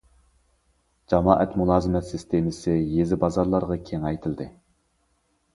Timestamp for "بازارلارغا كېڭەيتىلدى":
3.25-4.49